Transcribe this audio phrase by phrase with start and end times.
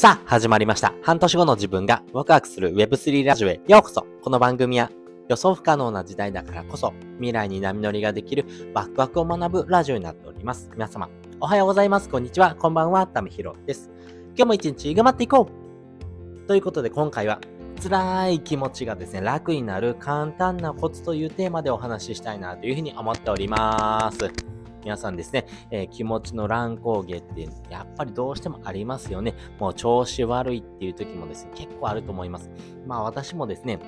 [0.00, 0.94] さあ、始まりました。
[1.02, 4.90] 半年後の自分がワクワクする Web3 ラジオへようこそこの番組は
[5.28, 10.70] 予想不可能な時代だからこそ未来に波乗りができるワクワクを学ぶラジオになっております。
[10.72, 12.08] 皆様、おはようございます。
[12.08, 12.54] こんにちは。
[12.54, 13.06] こんばんは。
[13.08, 13.90] ためひろです。
[14.34, 15.50] 今日も一日頑張っていこ
[16.44, 17.38] うということで今回は
[17.82, 24.32] 辛い気持ちがですね、楽になる簡単なコツというテーマでお話ししたいなというふうに思っております。
[24.82, 29.34] 皆さんですね、えー気持ちの乱高下ってやっぱりどうしてもありますよね。
[29.58, 32.50] もう調子悪いっていう時もですね、結構あると思います。
[32.86, 33.78] まあ私もですね、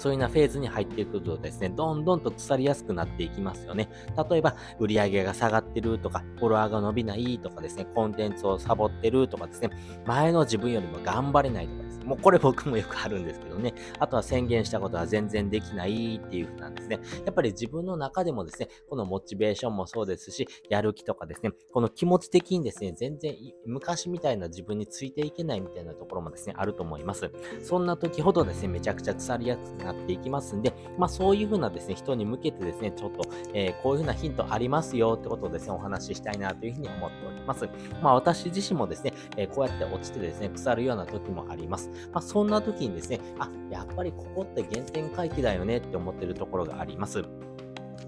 [0.00, 3.90] そういうようなフェーズに入っていくとですね、どんどんと腐りやすくなっていきますよね。
[4.30, 9.70] 例えば、売り上げが下がってるとか、フォロワーが伸びないとかですね、コンテンツをサボってるとかですね、
[10.06, 16.98] 前の自分よりも頑張れないとか、もうこれ僕もよくあるんですけどね、あとは宣言したことは全然できないっていう風なんですね。
[17.24, 23.34] やっぱり自分の中でもですね、このモチベーションもそうですし、やる気とかですね、この気持ち的にですね、全然
[23.66, 27.30] 昔みたいな自分についていけないみたいなところもですね、あると思います。
[27.62, 37.68] そんな時ほどですね、めちゃくちゃ腐りやすくなっていきますんで、まあそういう風なですね、人に向けてですね、ちょっと、えーこういう風なヒントありますよってことをですね、お話ししたいなというふうに思っております。
[38.02, 41.89] まあ私自身もですね、えーこうやって落ちてですね、腐るような時もあります。
[42.12, 47.24] まあそんな時にですね、あ、やっぱりここって原点回帰だよねって思ってるところがあります。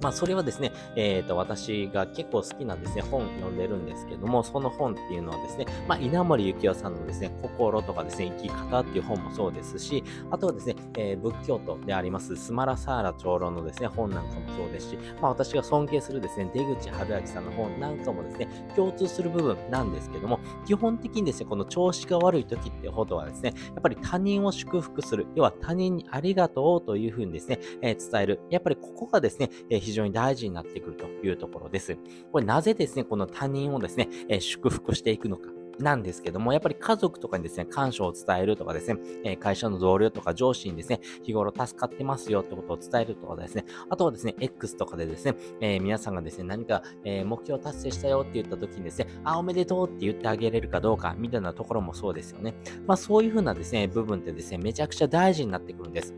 [0.03, 28.41] まあ、それはですね、えっ、と、私が結構好きなですね、本読んでるんですけども、その本っていうのはですね、まあ、稲森幸雄さんのですね、心とかですね、生き方っていう本もそうですし、あとはですね、えー仏教徒であります、スマラサーラ長老のですね、本なんかもそうですし、まあ、私が尊敬するですね、出口春明さんの本なんかもですね、共通する部分なんですけども、基本的にですね、この調子が悪い時ってほどはですね、やっぱり他人を祝福する、要は他人にありがとうというふうにですね、えー伝える。
[28.50, 31.96] やっぱりここがですね、えー非常に大事になってくるというところです。
[32.30, 35.50] これなぜですね、この他人をですね、え祝福していくのか。
[35.78, 52.55] なんですけども、やっぱり家族とかにですね、感謝を伝えるとかですね、え会社の同僚とか上司にですね、日頃助かってますよってことを伝えるとかですね、あとはですね、X とかでですね、えー皆さんがですね、何か、えー目標達成したよって言った時にですね、あ、おめでとうって言ってあげれるかどうか、みたいなところもそうですよね。
[52.86, 56.14] まあそういう風なですね、部分ってですね、めちゃくちゃ大事になってくるんです。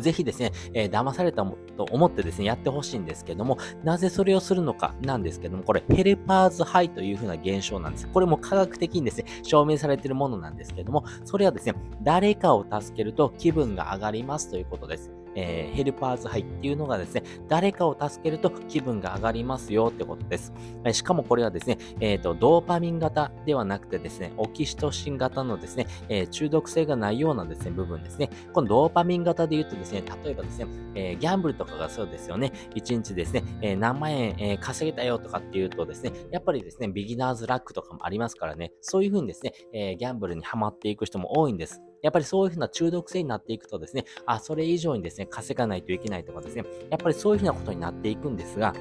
[0.00, 8.08] ぜひですね、えー騙されたと思ってですね、やってほしいんですけども、なぜそれをするのかなんですけども、これ、ヘルパーズハイというふうな現象なんです。
[8.08, 15.23] これも科学的にですね、証明されているものなんですけども、それはですね、誰かを助けると気分が上がりますということです。
[15.34, 20.52] えーヘルパーズハイっていうのがですね、誰かを助けると気分が上がりますよってことです。
[20.84, 28.30] えしかもこれはですね、えっ、と、ドーパミン型ではなくてですね、オキシトシン型のですね、えー中毒性がないようなですね、部分ですね。
[28.52, 32.52] このドーパミン型で言うとですね、例えばですね、えギャンブルとかがそうですよね。
[32.74, 41.82] 1日ですね、え何万円、え稼げたよとかっていうとですね、やっぱりですね、ビギナーズラックとかもありますからね、そういう風にですね、えギャンブルにハマっていく人も多いんです。
[42.04, 48.74] やっぱりそういうふうな中毒性になっていくとですね、あ、それ以上にですね、稼がないといけないとかですね、やっぱりそういうふうなことになっていくんですが、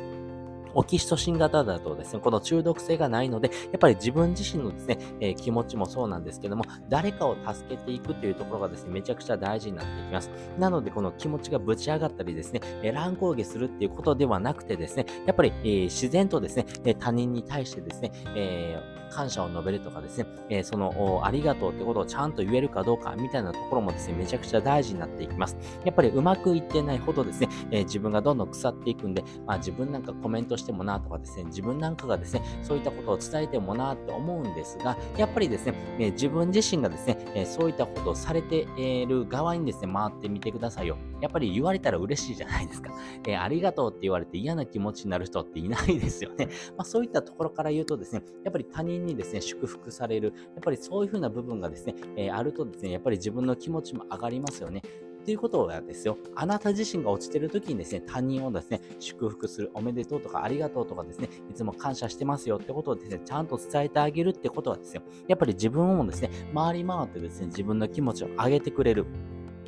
[0.76, 10.30] オキシトシン型だとですね、この中毒性がないので、やっぱり自分自身のですね、えー気持ちもそうなんですけども、誰かを助けていくというところがですね、めちゃくちゃ大事になっていきます。
[10.58, 18.78] なので、この気持ちがぶち上がったりですね、えー乱高下するっていうことではなくてですね、やっぱり、えー自然とですね、え他人に対してですね、え
[19.12, 25.58] 感謝を述べるとかですね、えその、ありがとうってことをちゃんと言えるかどうかみたいなところもですね、めちゃくちゃ大事になっていきます。
[25.86, 40.98] やっぱりうまくいってないほどですね、え自分がどんどん腐っていくんで、まあ自分なんかコメントしてしてもなとかですね、自分なんかがですね、そういったことを伝えてもなって思うんですが、やっぱりですね、え自分自身がですね、えそういったことをされている側にですね、回ってみてくださいよ。
[41.22, 42.92] やっぱり言われたら嬉しいじゃないですか。
[43.28, 46.48] えーありがとうって言われて嫌な気持ちになる人っていないですよね。
[46.78, 54.82] まあそういったところから言うとですね、やっぱり他人にですね、祝福される、やっぱりそういう風な部分がですね、えーあるとですね、やっぱり自分の気持ちも上がりますよね。
[55.26, 69.06] ということはですよ、あなた自身が落ちてる時にですね、他人をですね、祝福する、おめでとうとかありがとうとかですね、いつも感謝してますよってことをですね、ちゃんと伝えてあげるってことはですよ、やっぱり自分をですね、回り回ってですね、自分の気持ちを上げてくれる。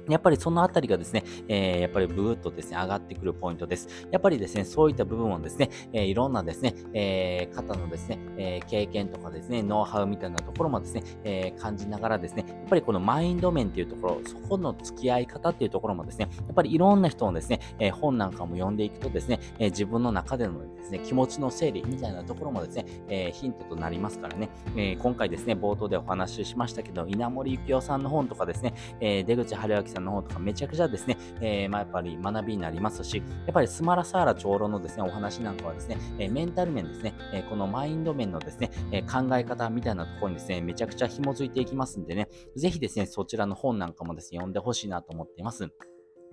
[0.09, 3.87] やっぱりそのあたりがですね、えーやっぱりブーっとですね、上がってくるポイントです。
[4.11, 45.69] やっぱりですね、そういった部分をですね、えーいろんなですね、えー方のですね、えー経験とかですね、ノウハウみたいなところもですね、えー感じながらですね、やっぱりこのマインド面っていうところ、そこの付き合い方っていうところもですね、やっぱりいろんな人のですね、えー本なんかも読んでいくとですね、えー自分の中でのですね、気持ちの整理みたいなところもですね、えーヒントとなりますからね、えー今回ですね、冒頭でお話ししましたけど、稲森幸雄さんの本とかですね、えー出口春明さんの方とかめちゃくちゃですね、えー、まあ、やっぱり学びになりますし、やっぱりスマラサーラ長老のですね、お話なんかはですね、えメンタル面ですね、えこのマインド面のですね、え考え方みたいなところにですね、めちゃくちゃ紐づいていきますんでね、ぜひですね、そちらの本なんかもですね、読んでほしいなと思っています。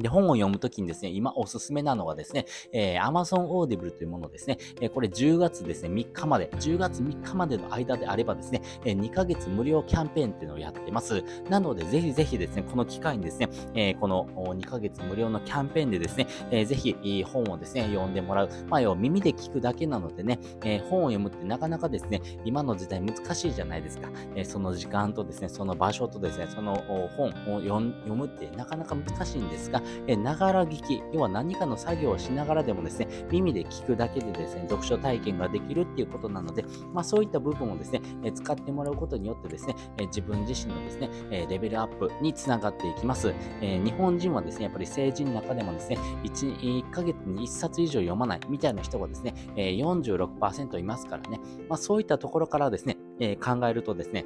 [0.02, 11.22] で、本を読むときにですね、今おすすめなのがですね、えー、Amazon Audible というものですね、えー、これ10月ですね、3日まで、10月3日までの間であればですね、えー、2ヶ月無料キャンペーンっていうのをやってます。
[11.48, 18.50] なので、ぜひぜひですね、この機会にですね、えー、この2ヶ月無料のキャンペーンでですね、えー、ぜひ本をですね、読んでもらう。
[18.68, 24.08] まあ、要は耳で聞くだけなのでね、えー、本を読むってなかなかですね、今の時代難しいじゃないですか。
[24.34, 26.74] えー、その時間とですね、その場所とですね、その
[27.16, 29.82] 本を読むってなかなか難しいんですが、
[30.16, 38.00] ながら聞き、要は何かの作業をしながらでもですね、耳で聞くだけでですね、読書体験ができるっていうことなので、まあそういった部分をですね、
[38.34, 41.10] 使ってもらうことによってですね、自分自身のですね、
[41.48, 43.32] レベルアップにつながっていきます。
[43.60, 52.96] 日本人はですね、やっぱり成人の中でもですね、1, 1ヶ月に1冊以上読まないみたいな人がですね、え46%いますからね、まあそういったところからですね、
[53.36, 54.24] 考えるとですね、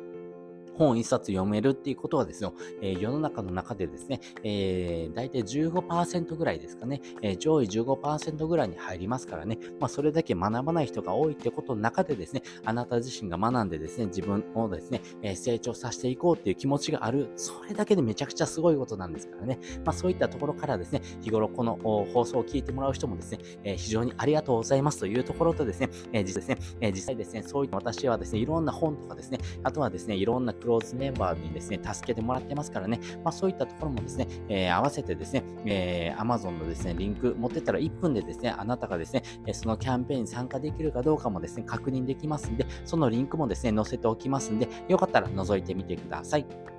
[0.77, 39.23] 本一冊読めるっていうことはですよ、えー、世の中の中でですね、えー、大体15%ぐらいですかね、えー、上位15%ぐらいに入りますからね、まあ、それだけ学ばない人が多いってことの中でですね、あなた自身が学んでですね、自分をですね、えー、成長させていこうっていう気持ちがある、それだけでめちゃくちゃすごいことなんですからね、まあ、そういったところからですね、日頃この放送を聞いてもらう人もですね、えー、非常にありがとうございますというところとですね、えー、実ですね、えー、実際ですね、そういった私はですね、いろんな本とかですね、あとはですね、いろんなクローズメンバーにですね、助けてもらってますからね、まあそういったところもですね、えー、合わせてですね、えー、Amazon のですね、リンク持ってったら1分でですね、あなたがですね、
[39.53, 46.76] そのキャンペーンに参加できるかどうかもですね、確認できますんで、そのリンクもですね、載せておきますんで、よかったら覗いてみてください。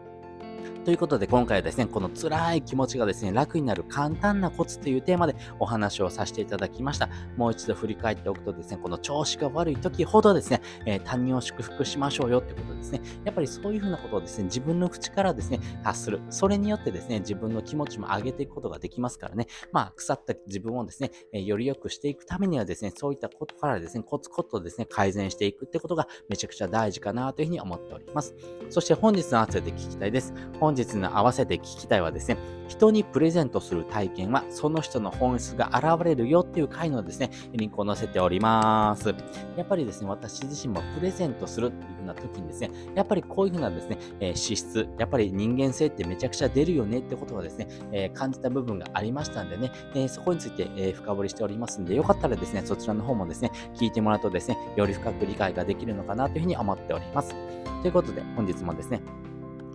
[0.87, 7.09] ということで今回はですね、この辛い気持ちがですね、楽になる簡単なコツというテーマでお話をさせていただきました。
[7.35, 13.01] もう一度振り返っておくとですね、この調子が悪い時ほどですね、えー、他人を祝福しましょうよってことですね。
[13.25, 16.21] やっぱりそういうふうなことをですね、自分の口からですね、発する。
[16.29, 28.33] それによってですね、自分の気持ちも上げていくことができますからね、まあ、腐った自分をですね、えー、より良くしていくためにはですね、そういったことからですね、コツコツとですね、改善していくってことがめちゃくちゃ大事かなというふうに思っております。
[28.69, 30.33] そして本日の合わせて聞きたいです。
[30.61, 32.37] 本日の合わせて聞きたいはですね、
[32.67, 39.09] 人にプレゼントする体験はその人の本質が現れるよっていう回のですね、リンクを載せております。
[39.55, 57.35] やっぱりですね、私自身もプレゼントするっていう風な時にですね、やっぱりこういう風なですね、え、資質、やっぱり人間性ってめちゃくちゃ出るよねってことはですね、え、感じた部分がありましたんでね、えー、そこについて、え深掘りしておりますんで、よかったらですね、そちらの方もですね、聞いてもらうとですね、より深く理解ができるのかなというふうに思っております。
[57.81, 59.01] ということで、本日もですね、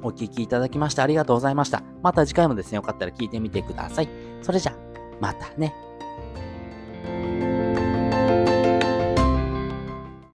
[0.02, 1.82] お聴きいただきましてありがとうございました。
[2.02, 4.08] また次回もですね、よかったら聞いてみてください。
[4.43, 4.76] それじゃ、
[5.20, 5.75] またね。